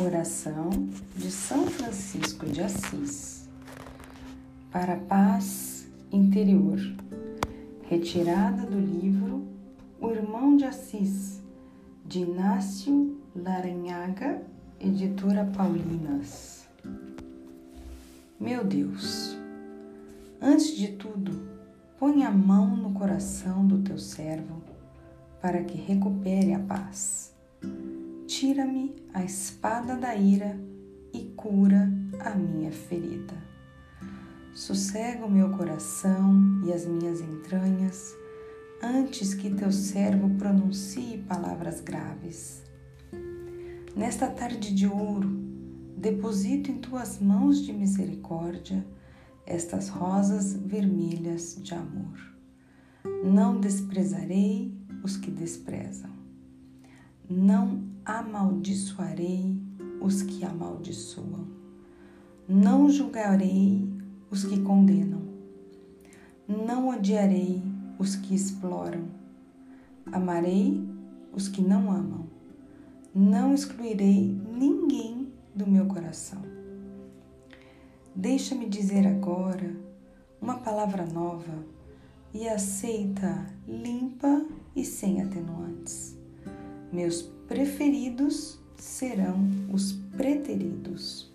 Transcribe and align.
Oração 0.00 0.70
de 1.16 1.28
São 1.28 1.66
Francisco 1.66 2.46
de 2.46 2.62
Assis 2.62 3.48
para 4.70 4.92
a 4.92 4.96
paz 4.96 5.88
interior, 6.12 6.78
retirada 7.82 8.64
do 8.64 8.78
livro 8.78 9.44
O 10.00 10.12
Irmão 10.12 10.56
de 10.56 10.64
Assis, 10.64 11.42
de 12.06 12.20
Inácio 12.20 13.20
Laranhaga, 13.34 14.40
editora 14.78 15.44
Paulinas. 15.44 16.68
Meu 18.38 18.62
Deus, 18.62 19.36
antes 20.40 20.76
de 20.76 20.92
tudo, 20.92 21.32
põe 21.98 22.24
a 22.24 22.30
mão 22.30 22.76
no 22.76 22.92
coração 22.92 23.66
do 23.66 23.78
teu 23.78 23.98
servo 23.98 24.62
para 25.42 25.64
que 25.64 25.76
recupere 25.76 26.54
a 26.54 26.60
paz 26.60 27.36
tira-me 28.28 28.94
a 29.14 29.24
espada 29.24 29.96
da 29.96 30.14
ira 30.14 30.60
e 31.14 31.32
cura 31.34 31.90
a 32.20 32.34
minha 32.34 32.70
ferida. 32.70 33.34
Sossega 34.52 35.24
o 35.24 35.30
meu 35.30 35.48
coração 35.56 36.62
e 36.66 36.70
as 36.70 36.84
minhas 36.84 37.22
entranhas 37.22 38.14
antes 38.82 39.32
que 39.32 39.48
teu 39.48 39.72
servo 39.72 40.28
pronuncie 40.36 41.24
palavras 41.26 41.80
graves. 41.80 42.62
Nesta 43.96 44.28
tarde 44.28 44.74
de 44.74 44.86
ouro, 44.86 45.30
deposito 45.96 46.70
em 46.70 46.76
tuas 46.76 47.18
mãos 47.18 47.64
de 47.64 47.72
misericórdia 47.72 48.86
estas 49.46 49.88
rosas 49.88 50.52
vermelhas 50.52 51.56
de 51.62 51.72
amor. 51.72 52.18
Não 53.24 53.58
desprezarei 53.58 54.76
os 55.02 55.16
que 55.16 55.30
desprezam. 55.30 56.17
Não 57.30 57.82
amaldiçoarei 58.06 59.54
os 60.00 60.22
que 60.22 60.42
amaldiçoam. 60.46 61.46
Não 62.48 62.88
julgarei 62.88 63.86
os 64.30 64.44
que 64.44 64.58
condenam. 64.62 65.20
Não 66.48 66.88
odiarei 66.88 67.62
os 67.98 68.16
que 68.16 68.34
exploram. 68.34 69.04
Amarei 70.10 70.82
os 71.30 71.48
que 71.48 71.60
não 71.60 71.92
amam. 71.92 72.26
Não 73.14 73.54
excluirei 73.54 74.34
ninguém 74.50 75.30
do 75.54 75.66
meu 75.66 75.84
coração. 75.84 76.40
Deixa-me 78.16 78.66
dizer 78.66 79.06
agora 79.06 79.76
uma 80.40 80.58
palavra 80.60 81.04
nova 81.04 81.62
e 82.32 82.48
aceita 82.48 83.46
limpa 83.66 84.46
e 84.74 84.82
sem 84.82 85.20
atenuantes. 85.20 86.17
Meus 86.92 87.22
preferidos 87.46 88.58
serão 88.76 89.46
os 89.72 89.92
preteridos. 90.16 91.30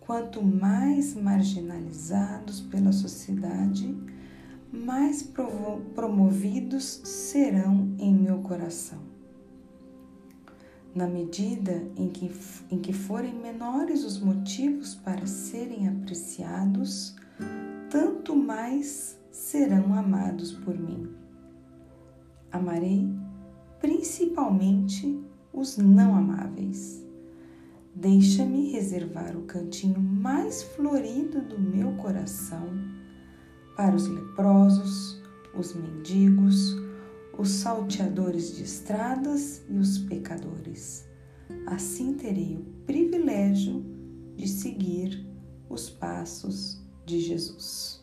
Quanto 0.00 0.42
mais 0.42 1.14
marginalizados 1.14 2.60
pela 2.60 2.92
sociedade, 2.92 3.96
mais 4.72 5.22
promovidos 5.94 6.84
serão 7.04 7.94
em 7.98 8.12
meu 8.12 8.38
coração. 8.38 8.98
Na 10.94 11.06
medida 11.06 11.82
em 11.96 12.08
que, 12.08 12.30
em 12.70 12.78
que 12.78 12.92
forem 12.92 13.34
menores 13.34 14.04
os 14.04 14.18
motivos 14.18 14.94
para 14.94 15.26
serem 15.26 15.88
apreciados, 15.88 17.14
tanto 17.88 18.34
mais 18.34 19.18
serão 19.30 19.94
amados 19.94 20.52
por 20.52 20.78
mim. 20.78 21.08
Amarei 22.50 23.08
principalmente 23.82 25.20
os 25.52 25.76
não 25.76 26.14
amáveis. 26.14 27.04
Deixa-me 27.92 28.70
reservar 28.70 29.36
o 29.36 29.42
cantinho 29.42 30.00
mais 30.00 30.62
florido 30.62 31.42
do 31.42 31.60
meu 31.60 31.92
coração 31.96 32.68
para 33.76 33.94
os 33.94 34.06
leprosos, 34.06 35.20
os 35.58 35.74
mendigos, 35.74 36.76
os 37.36 37.50
salteadores 37.50 38.56
de 38.56 38.62
estradas 38.62 39.62
e 39.68 39.76
os 39.76 39.98
pecadores. 39.98 41.04
Assim 41.66 42.14
terei 42.14 42.56
o 42.56 42.84
privilégio 42.86 43.84
de 44.36 44.46
seguir 44.46 45.26
os 45.68 45.90
passos 45.90 46.80
de 47.04 47.18
Jesus. 47.18 48.00